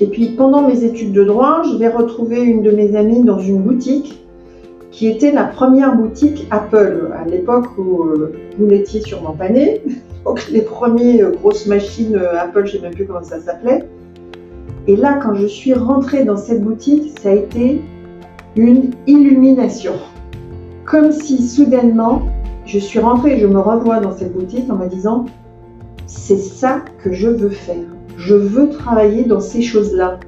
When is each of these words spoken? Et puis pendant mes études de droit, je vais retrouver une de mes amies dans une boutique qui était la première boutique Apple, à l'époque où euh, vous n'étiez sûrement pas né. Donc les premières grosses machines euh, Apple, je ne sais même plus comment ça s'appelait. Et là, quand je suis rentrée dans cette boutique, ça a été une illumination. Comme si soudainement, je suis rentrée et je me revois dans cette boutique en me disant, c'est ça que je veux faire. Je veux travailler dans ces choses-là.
Et 0.00 0.06
puis 0.06 0.28
pendant 0.36 0.66
mes 0.66 0.84
études 0.84 1.12
de 1.12 1.24
droit, 1.24 1.62
je 1.70 1.76
vais 1.76 1.88
retrouver 1.88 2.40
une 2.40 2.62
de 2.62 2.70
mes 2.70 2.96
amies 2.96 3.22
dans 3.22 3.38
une 3.38 3.62
boutique 3.62 4.24
qui 4.90 5.08
était 5.08 5.32
la 5.32 5.44
première 5.44 5.96
boutique 5.96 6.46
Apple, 6.50 7.10
à 7.16 7.24
l'époque 7.28 7.66
où 7.78 8.04
euh, 8.04 8.32
vous 8.58 8.66
n'étiez 8.66 9.00
sûrement 9.00 9.32
pas 9.32 9.48
né. 9.48 9.82
Donc 10.24 10.48
les 10.50 10.62
premières 10.62 11.32
grosses 11.32 11.66
machines 11.66 12.16
euh, 12.16 12.38
Apple, 12.38 12.66
je 12.66 12.76
ne 12.76 12.78
sais 12.78 12.86
même 12.86 12.94
plus 12.94 13.06
comment 13.06 13.22
ça 13.22 13.40
s'appelait. 13.40 13.88
Et 14.86 14.96
là, 14.96 15.18
quand 15.22 15.34
je 15.34 15.46
suis 15.46 15.74
rentrée 15.74 16.24
dans 16.24 16.36
cette 16.36 16.62
boutique, 16.62 17.18
ça 17.18 17.30
a 17.30 17.32
été 17.32 17.80
une 18.56 18.90
illumination. 19.06 19.94
Comme 20.84 21.10
si 21.10 21.42
soudainement, 21.42 22.22
je 22.66 22.78
suis 22.78 22.98
rentrée 22.98 23.36
et 23.36 23.38
je 23.38 23.46
me 23.46 23.58
revois 23.58 24.00
dans 24.00 24.12
cette 24.12 24.32
boutique 24.32 24.70
en 24.70 24.76
me 24.76 24.86
disant, 24.86 25.24
c'est 26.06 26.38
ça 26.38 26.82
que 27.02 27.12
je 27.12 27.28
veux 27.28 27.50
faire. 27.50 27.86
Je 28.16 28.34
veux 28.34 28.70
travailler 28.70 29.24
dans 29.24 29.40
ces 29.40 29.62
choses-là. 29.62 30.20